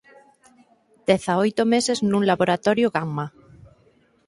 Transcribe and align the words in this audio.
dezaoito 1.07 1.63
meses 1.73 1.97
nun 2.09 2.23
laboratorio 2.31 2.87
gamma. 2.95 3.25